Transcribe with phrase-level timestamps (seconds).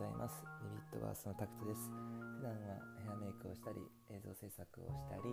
[0.00, 0.40] ございます。
[0.64, 1.92] リビットバースのタクトです。
[1.92, 3.76] 普段はヘアメイクをしたり
[4.08, 5.28] 映像制作をしたり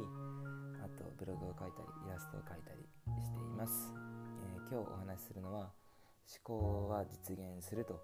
[0.83, 2.83] あとブログを書いたりイラストを描いたり
[3.23, 3.95] しています、
[4.43, 5.71] えー、今日お話しするのは
[6.27, 7.95] 思考は実現すると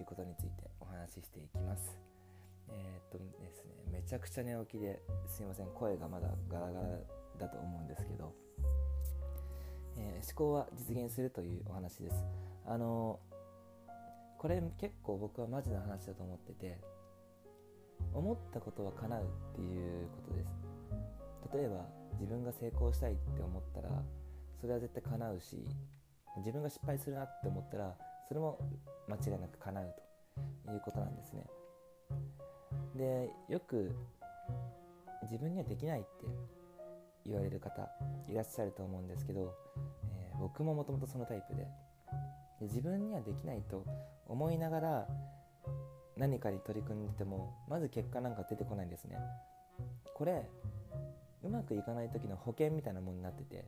[0.00, 2.00] うことについてお話ししていきます。
[2.72, 6.88] えー、っとですねめちゃくちゃ寝起きですいません声がまだガラガラ
[7.36, 8.32] だと思うんですけど、
[9.98, 12.24] えー、思考は実現するというお話です。
[12.64, 13.20] あの
[14.38, 16.78] これ結構僕はマジな話だと思ってて
[18.14, 20.78] 思ったことは叶うっていうことです。
[21.52, 23.88] 例えば自分が成功したいって思ったら
[24.60, 25.56] それは絶対叶うし
[26.38, 27.94] 自分が失敗するなって思ったら
[28.28, 28.58] それも
[29.08, 29.94] 間違いなく叶う
[30.66, 31.44] ということなんですね。
[32.94, 33.94] でよく
[35.22, 36.08] 自分にはできないって
[37.24, 37.88] 言われる方
[38.28, 39.54] いらっしゃると思うんですけど、
[40.12, 41.66] えー、僕ももともとそのタイプで
[42.60, 43.84] で自分にはできないと
[44.26, 45.08] 思いながら
[46.16, 49.18] 何かに取り組んでてもまず結果なんか出てこないんですね。
[50.14, 50.48] これ
[51.44, 53.64] うまくいかない時の保険みたいなものになってて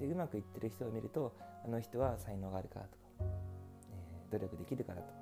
[0.00, 5.12] でうまくいってる人を見るとあの人は才能があるからとか、えー、努力できるからと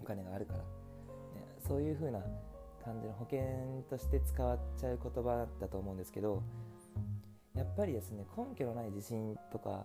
[0.00, 0.64] お金があるから、ね、
[1.66, 2.20] そういう風な
[2.84, 6.42] 感じの保険として使わっちゃう言葉だと思うんですけど
[7.54, 9.84] やっぱりですね根拠のない自信とか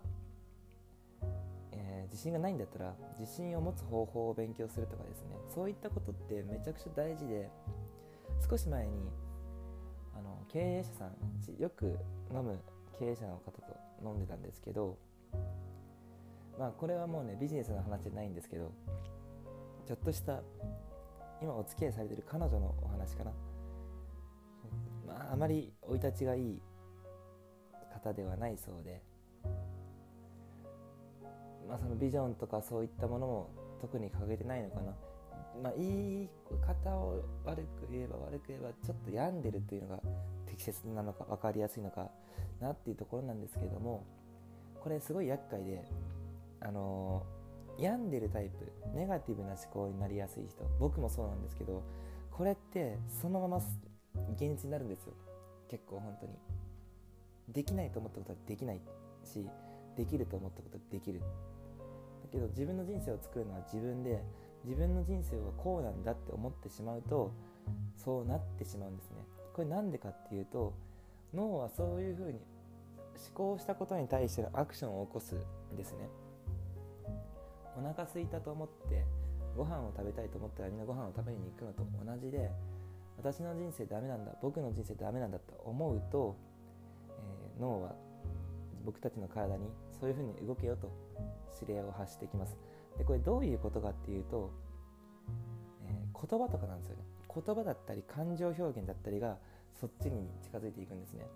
[2.09, 5.38] 自信がないんだったら自信を持つ方法を勉強するとかですね。
[5.53, 7.50] そういったことってめちゃくちゃ大事で
[8.50, 9.09] 少し前に
[10.17, 11.97] あの経営者さんよく
[12.33, 12.59] 飲む
[13.00, 13.63] 経営者の方と
[14.03, 14.97] 飲んでたんですけど
[16.58, 18.72] まあこれはもうねビジネスの話じゃないんですけど
[19.85, 20.41] ちょっとした
[21.41, 23.31] 今お付き合いされてる彼女のお話かな。
[25.05, 26.61] まああまり生い立ちがいい
[27.94, 29.02] 方ではないそうで
[31.68, 33.50] まあ、そのビジョンとかそういったものも
[33.82, 34.94] 特に掲げてないのかな、
[35.62, 36.30] まあ、言い
[36.66, 40.00] 方を悪く言えば悪く言えばちょっと病んでるというのが
[40.46, 42.09] 適切なのか分かりやすいのか
[42.59, 44.06] なっていうところなんですけども
[44.81, 45.84] これすごい厄介で
[46.62, 51.84] あのー、病んでるタイプネガティブな思考になりやすい人僕もそうなんですけど
[52.31, 53.58] これってそのまま
[54.36, 55.14] 現実になるんですよ。
[55.70, 56.34] 結構本当に。
[57.50, 58.81] できないと思ったことはできない
[59.24, 59.46] し
[59.96, 61.22] できると思ったことはできる。
[62.28, 64.24] けど自分の人生を作るのは自分で
[64.66, 67.32] 自分の人生はこうなんだって思ってしまうと
[67.96, 69.18] そうなってしまうんですね。
[69.54, 70.74] これなんでかっていうと
[71.34, 72.40] 脳はそういうふうに
[73.34, 76.10] 思考したことに対してのアクションを起こすんですね。
[77.78, 79.06] お腹空いたと思って
[79.56, 82.52] ご飯を食べたいと思ったらみんなご飯を食べに行くのと同じで
[83.18, 86.36] 私の人生ダメなんだ僕の人生ダメなんだと思うと、
[87.09, 87.96] えー、脳は
[88.88, 90.90] 僕たちの体にそういうふうに動けよと
[91.62, 92.58] 指令を発してきます。
[92.98, 94.50] でこれどういうことかっていうと、
[95.86, 97.03] えー、言葉とかなんですよね。
[97.28, 99.38] 言葉だったり感情表現だったりが
[99.76, 101.28] そっちに近づいていくんですね。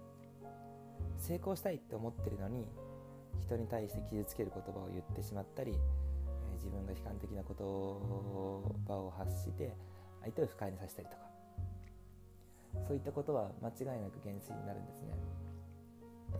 [1.17, 2.65] 成功したいって思ってるのに
[3.41, 7.63] 人に対して傷つける言葉を言ってしまったり、えー、自分が悲観的な言葉
[8.95, 9.75] を発して
[10.21, 11.21] 相手を不快にさせたりとか。
[12.87, 15.50] そういったことは間違いなく原水になるんですね。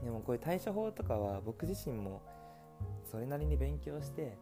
[0.04, 2.22] でもこういう対処法とかは僕自身も
[3.10, 4.38] それなりに勉強して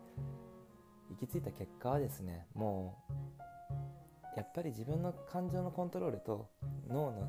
[1.10, 6.50] 行き着いた結果はですねもうやっぱり自分の感情のコントロールと
[6.88, 7.28] 脳の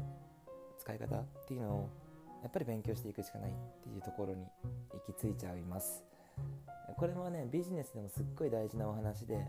[0.79, 1.91] 使い方っていうのを
[2.43, 4.47] やっぱり勉強していくしかないっていうところに
[4.93, 6.05] 行き着いちゃいます。
[6.97, 9.47] これもねビジネスでもすっごい大事なお話で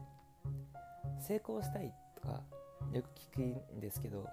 [1.19, 2.41] 成功したいとか
[2.93, 3.41] よく聞く
[3.75, 4.27] んですけど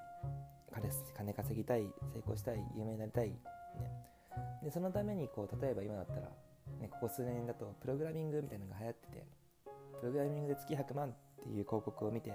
[0.72, 1.82] 彼金稼ぎたい
[2.12, 3.32] 成功したい有名になりたい、
[4.62, 6.20] でそのためにこう例えば今だったら、
[6.80, 9.26] ね、ここ数年だとプログラミングみたいなのが流行ってて
[10.00, 12.32] プログラミングで月100万っていう広告を見て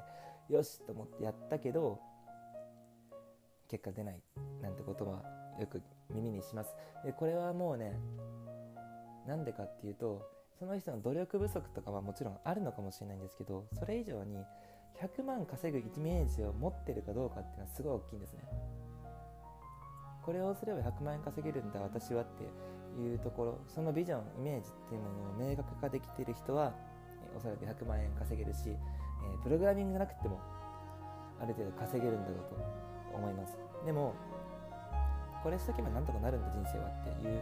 [0.50, 2.00] よしと思ってやったけど
[3.70, 4.22] 結果出ない
[4.62, 5.24] なんてことは
[5.60, 5.82] よく
[6.14, 6.76] 耳にします。
[7.06, 8.00] でこれはもうね
[9.28, 10.22] なんでかっていうと
[10.60, 14.44] その人の努力不足とかはもちろんあるのかもしれないんですけどそれ以上に
[15.02, 18.40] 100万稼ぐイメージを持ってるかどうかっていうのはすごい大きいんですね
[20.26, 22.44] これをすれば100万円稼げるんだ私はって
[23.02, 26.74] いうところそのビジョンイメージっていうものを明確化できている人は
[27.36, 30.40] おそらく100万円稼げるし、えー、プログラミングじゃなくても
[31.42, 32.38] ある程度稼げるんだろう
[33.12, 33.58] と思います。
[33.86, 34.14] でも
[35.44, 37.42] これしとけばなんとかなるんだ人生はっていう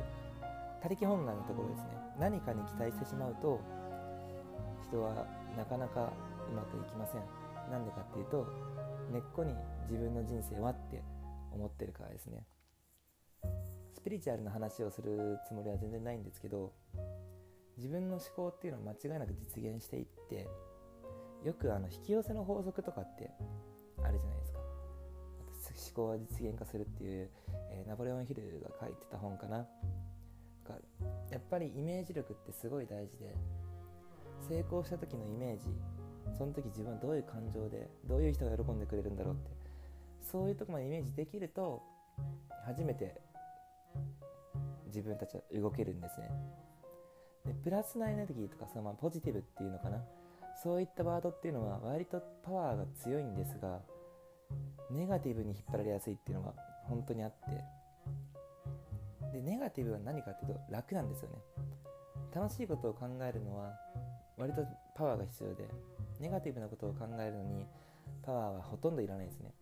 [0.81, 1.89] 他力本願のところですね。
[2.19, 3.59] 何かに期待してしまうと
[4.89, 6.11] 人はなかなか
[6.49, 7.21] うまくいきません。
[7.69, 8.47] なんでかっていうと
[9.11, 9.53] 根っこに
[9.89, 11.03] 自分の人生はって
[11.53, 12.43] 思ってるからですね。
[14.01, 16.73] スピリチュアルな話をするつもりは全然ないんですけど
[17.77, 20.47] 自分の思考っていうのは間違いなく実現していって
[21.43, 23.29] よくあの引き寄せの法則とかって
[24.03, 24.59] あるじゃないですか。
[25.71, 27.29] 思考は実現化するっていう、
[27.71, 29.67] えー、ナポレオン・ヒルが書いてた本かな。
[31.29, 33.35] やっぱりイメージ力ってすごい大事で
[34.47, 35.67] 成功した時のイメージ
[36.37, 39.51] その時自分はどういう感情でどういう人が喜んでくれるんだろうって
[40.21, 41.81] そういうとこまでイメージできると
[42.65, 43.19] 初めて
[44.93, 46.29] 自分たちは動けるんですね。
[47.45, 50.03] でプラスなエネルギーとかそのまあポジティブっていうのかな。
[50.61, 53.79] そういったワードっていうのは割とパワーが強いんですが
[54.91, 56.53] ネガティブに引っ張られやすいっていうのが
[56.83, 57.81] 本当にあって。
[59.33, 61.37] でネガティブは何かっていうと楽なんですよね。
[62.35, 63.73] 楽しいことを考えるのは
[64.37, 64.65] 割と
[64.95, 65.69] パワーが必要で
[66.19, 67.65] ネガティブなことを考えるのに
[68.23, 69.53] パワーはほとんどいらないですね。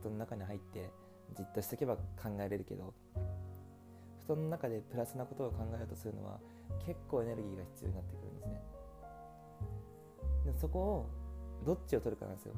[0.00, 0.90] 布団の中に入って
[1.34, 2.02] じっとしとけば考
[2.40, 2.94] えれるけど
[4.30, 6.38] 布団の中でプラスなことを考えようとするのは
[6.86, 8.62] 結構エネルギーが必要になってくるんですね。
[10.46, 11.10] でそこを
[11.66, 12.54] どっちを取るかなんですよ。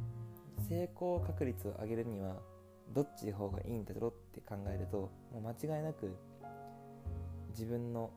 [0.68, 2.36] 成功確率を上げるには
[2.94, 6.14] どっちの方がいいんだろうって考えるともう間違いなく
[7.48, 8.10] 自分の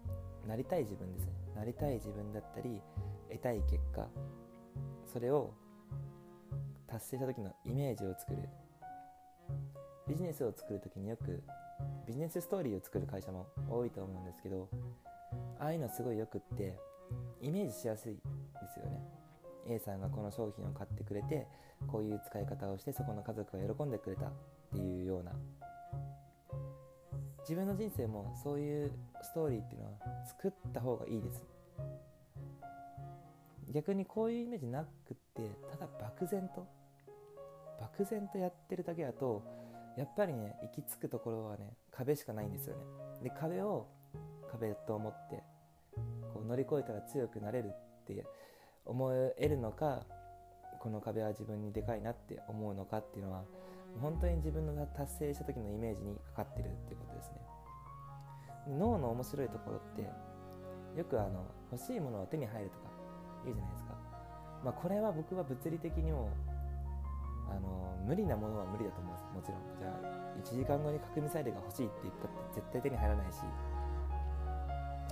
[0.45, 1.31] なりたい自分ですね。
[1.55, 2.81] なりたい自分だったり
[3.29, 4.05] 得たい結果
[5.05, 5.53] それを
[6.87, 8.49] 達成した時のイメージを作る。
[10.09, 11.41] ビジネスを作る時によく
[12.07, 14.69] ビジネスストーリーを作る会社も多いと思うんですけど
[15.59, 16.77] ああいうのすごいよくって
[17.41, 18.19] イメージしやすいで
[18.73, 19.01] すよね。
[19.67, 21.47] A さんがこの商品を買ってくれて
[21.87, 24.31] こういう使い方をしてそこの家族が喜んでくれたっ
[24.73, 25.31] ていうような。
[27.41, 28.91] 自分の人生もそういう
[29.21, 29.91] ストーリーっていうのは
[30.25, 31.43] 作った方がいいです。
[33.71, 36.65] 逆にこういうイメージなくってただ漠然と
[37.79, 39.43] 漠然とやってるだけだと
[39.97, 42.83] やっぱりね行き着くところはね壁しかないんですよね。
[43.23, 43.87] で壁を
[44.51, 45.43] 壁と思って
[46.33, 48.25] こう乗り越えたら強くなれるって
[48.85, 50.05] 思えるのか
[50.79, 53.43] この壁は自分にでかいなって思うのかっていうのは
[54.01, 57.35] 本当に自分の達成した時のイメージにかかってるっていうことですね。
[58.77, 60.01] 脳の面白いところって
[60.97, 62.89] よくあの欲しいものは手に入るとか
[63.43, 63.95] 言うじゃないですか。
[64.63, 66.29] まあこれは僕は物理的にも
[67.49, 69.25] あの無理なものは無理だと思います。
[69.33, 69.61] もちろん。
[69.79, 69.99] じゃあ
[70.39, 73.39] 1時間後に核ミサイルが欲しいって言ったって絶対手に入らないし。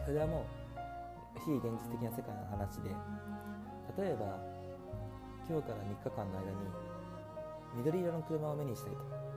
[0.06, 0.46] それはも
[1.36, 2.90] う非現実的な世界の話で。
[3.98, 4.40] 例えば
[5.48, 6.58] 今日から3日間の間に
[7.76, 9.34] 緑色の車を目にしたいと。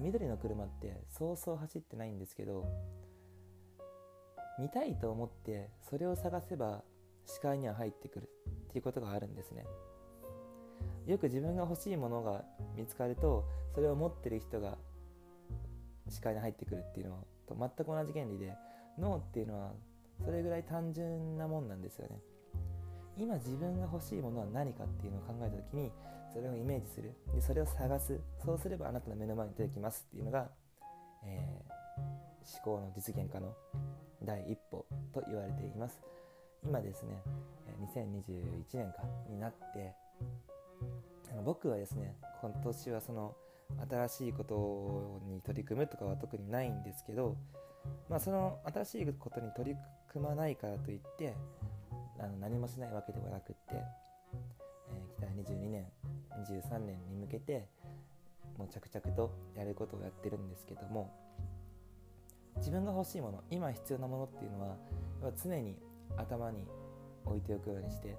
[0.00, 2.66] 緑の車ってそうそう走ってないんですけど
[4.58, 6.82] 見たいと思ってそれを探せば
[7.26, 9.64] 視界には入ってくるっていうことがあるんですね。
[11.08, 12.44] よく自分が欲しいものが
[12.76, 13.44] 見つかると
[13.74, 14.76] それを持ってる人が
[16.08, 18.54] 視界に入ってくるっていうのと全く同じ原理で
[18.98, 19.72] 脳っていうのは
[20.22, 22.18] それぐらい単純なもんなんですよね。
[23.16, 25.90] 今自分が欲しいものは何かっていうのを考えた時に
[26.32, 27.14] それをイメージする。
[27.34, 28.20] でそれを探す。
[28.44, 30.48] そうすればあなたの目の前に出てきますっていうのが、
[31.24, 33.54] えー、思考の実現化の
[34.22, 35.98] 第一歩と言われています。
[36.64, 37.22] 今ですね
[37.94, 39.94] 2021年かになって
[41.44, 43.34] 僕はですね今年はその
[43.88, 47.36] 新しいことに取り組むとかは特にないんですけど、
[48.08, 49.76] まあ、その新しいことに取り
[50.12, 51.34] 組まないからといって
[52.18, 55.86] あの何もしないわけではなくって、えー、来た22年
[56.40, 57.66] 23年に向けて
[58.56, 61.12] もう着々とやることをやってるんですけども
[62.56, 64.76] 自分が欲しいもの今必要なものっていうのは
[65.42, 65.76] 常に
[66.16, 66.66] 頭に
[67.24, 68.16] 置いておくようにして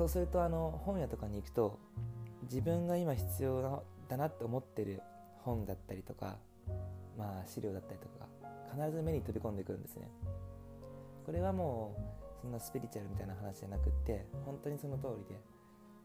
[0.00, 1.78] そうするとあの本屋とかに行くと
[2.44, 5.02] 自分が今必要だなって思ってる
[5.42, 6.38] 本だったりとか
[7.18, 8.26] まあ資料だったりとか
[8.74, 10.10] 必ず目に飛び込んでくるんですね。
[11.26, 11.94] これはも
[12.38, 15.38] うそんなスピリチュアルみたいな話じゃなくって本当にその通りで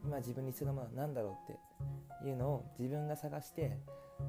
[0.03, 3.79] 今自分に必要なものは何だろうっていうのを自分が探して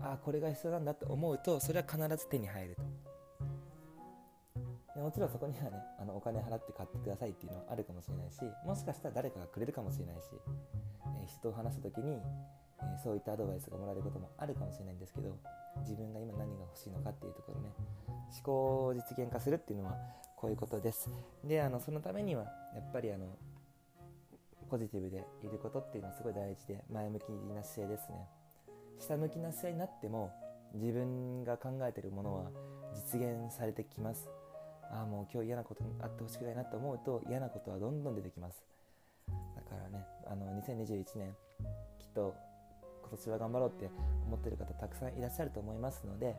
[0.01, 2.83] ああこれが必要なんだって思うとそれは必ず手に入ると。
[4.97, 10.33] でもちろんそこにはねあのお金払って買ってくださいっていうのはあるかもしれないしもしかしたら誰かがくれるかもしれないし、
[11.21, 12.17] えー、人と話す時に、
[12.81, 15.37] えー、そういったアドバイスがもらえることもあるかもしれないんですけど
[15.85, 17.71] 自分が今何が欲しいのかっていうところね
[18.09, 19.97] 思考を実現化するっていうのは
[20.35, 21.11] こういうことです。
[21.45, 23.37] であのそのためにはやっぱりあの
[24.71, 27.23] ポジティブでいることっていうのはすごい大事で前向き
[27.55, 28.17] な姿勢ですね。
[28.99, 30.33] 下向きな姿勢になっても
[30.75, 32.51] 自分が考えてるものは
[32.95, 34.29] 実現されてきます。
[34.91, 38.63] ああもう今日嫌なことあってほしくないなと思うと嫌なことはどんどん出てきます。
[39.29, 41.35] だからねあの2021年
[41.99, 42.35] きっと
[43.03, 43.91] 今年は頑張ろうって
[44.27, 46.37] 思ってる方たくさんいらっしゃると思いますので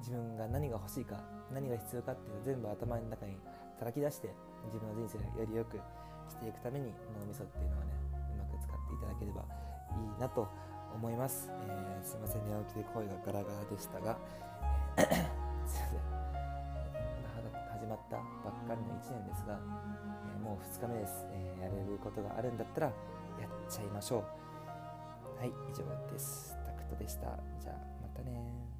[0.00, 1.20] 自分が何が欲しいか
[1.52, 3.36] 何が必要かっていうのを全部頭の中に
[3.78, 4.30] 叩き出して
[4.66, 5.76] 自分の人生をより良く
[6.28, 7.92] していくために脳みそっていうのはね
[8.34, 10.48] うまく使っていただければいいなと
[10.94, 14.18] 思います、えー、すいません寝起きで声がガラガラでしたが、
[14.96, 15.06] えー、
[15.66, 16.37] すいません。
[17.88, 22.92] まったばっかりの1年ですが、えー、もう2日目です、えー、やれることがあるんだったらや
[23.46, 24.38] っちゃいましょう。
[25.38, 26.56] はい以上です。
[26.66, 27.38] タクトでした。
[27.60, 28.77] じゃあまたね